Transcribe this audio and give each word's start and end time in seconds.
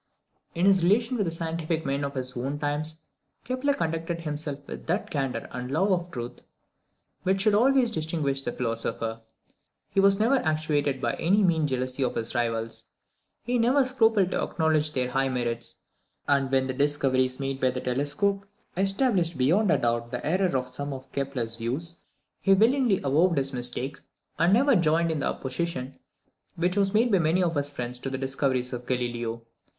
In 0.55 0.65
his 0.65 0.81
relations 0.81 1.19
with 1.19 1.25
the 1.25 1.29
scientific 1.31 1.85
men 1.85 2.03
of 2.03 2.15
his 2.15 2.35
own 2.35 2.57
times, 2.57 3.01
Kepler 3.43 3.75
conducted 3.75 4.21
himself 4.21 4.65
with 4.65 4.87
that 4.87 5.11
candour 5.11 5.47
and 5.51 5.69
love 5.69 5.91
of 5.91 6.09
truth 6.09 6.41
which 7.21 7.41
should 7.41 7.53
always 7.53 7.91
distinguish 7.91 8.41
the 8.41 8.51
philosopher. 8.51 9.21
He 9.91 9.99
was 9.99 10.19
never 10.19 10.37
actuated 10.37 11.01
by 11.01 11.13
any 11.19 11.43
mean 11.43 11.67
jealousy 11.67 12.01
of 12.03 12.15
his 12.15 12.33
rivals. 12.33 12.85
He 13.43 13.59
never 13.59 13.85
scrupled 13.85 14.31
to 14.31 14.41
acknowledge 14.41 14.91
their 14.93 15.11
high 15.11 15.29
merits; 15.29 15.75
and 16.27 16.51
when 16.51 16.65
the 16.65 16.73
discoveries 16.73 17.39
made 17.39 17.59
by 17.61 17.69
the 17.69 17.79
telescope 17.79 18.47
established 18.75 19.37
beyond 19.37 19.69
a 19.69 19.77
doubt 19.77 20.09
the 20.09 20.25
errors 20.25 20.55
of 20.55 20.67
some 20.67 20.93
of 20.93 21.11
Kepler's 21.11 21.57
views, 21.57 22.01
he 22.41 22.53
willingly 22.55 22.97
avowed 23.03 23.37
his 23.37 23.53
mistake, 23.53 23.97
and 24.39 24.51
never 24.51 24.75
joined 24.75 25.11
in 25.11 25.19
the 25.19 25.27
opposition 25.27 25.93
which 26.55 26.75
was 26.75 26.91
made 26.91 27.11
by 27.11 27.19
many 27.19 27.43
of 27.43 27.53
his 27.53 27.71
friends 27.71 27.99
to 27.99 28.09
the 28.09 28.17
discoveries 28.17 28.73
of 28.73 28.87
Galileo. 28.87 29.43